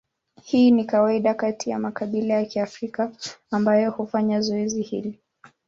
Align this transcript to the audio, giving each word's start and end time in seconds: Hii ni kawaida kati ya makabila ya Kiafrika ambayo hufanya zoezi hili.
Hii 0.43 0.71
ni 0.71 0.85
kawaida 0.85 1.33
kati 1.33 1.69
ya 1.69 1.79
makabila 1.79 2.33
ya 2.33 2.45
Kiafrika 2.45 3.11
ambayo 3.51 3.91
hufanya 3.91 4.41
zoezi 4.41 4.81
hili. 4.81 5.19